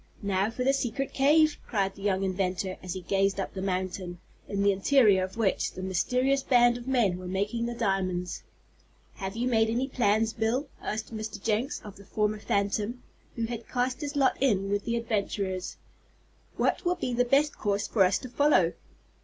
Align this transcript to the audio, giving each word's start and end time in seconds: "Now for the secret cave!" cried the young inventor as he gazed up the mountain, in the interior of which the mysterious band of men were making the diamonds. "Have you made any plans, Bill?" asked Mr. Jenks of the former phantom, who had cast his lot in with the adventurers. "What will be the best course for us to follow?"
"Now 0.23 0.49
for 0.49 0.63
the 0.63 0.73
secret 0.73 1.13
cave!" 1.13 1.59
cried 1.67 1.93
the 1.93 2.01
young 2.01 2.23
inventor 2.23 2.75
as 2.81 2.93
he 2.93 3.01
gazed 3.01 3.39
up 3.39 3.53
the 3.53 3.61
mountain, 3.61 4.17
in 4.47 4.63
the 4.63 4.71
interior 4.71 5.23
of 5.23 5.37
which 5.37 5.73
the 5.73 5.83
mysterious 5.83 6.41
band 6.41 6.75
of 6.75 6.87
men 6.87 7.19
were 7.19 7.27
making 7.27 7.67
the 7.67 7.75
diamonds. 7.75 8.41
"Have 9.17 9.35
you 9.35 9.47
made 9.47 9.69
any 9.69 9.87
plans, 9.87 10.33
Bill?" 10.33 10.67
asked 10.81 11.15
Mr. 11.15 11.39
Jenks 11.39 11.81
of 11.83 11.97
the 11.97 12.05
former 12.05 12.39
phantom, 12.39 13.03
who 13.35 13.45
had 13.45 13.67
cast 13.69 14.01
his 14.01 14.15
lot 14.15 14.35
in 14.41 14.71
with 14.71 14.85
the 14.85 14.95
adventurers. 14.95 15.77
"What 16.57 16.83
will 16.83 16.95
be 16.95 17.13
the 17.13 17.23
best 17.23 17.55
course 17.59 17.85
for 17.85 18.03
us 18.03 18.17
to 18.17 18.29
follow?" 18.29 18.73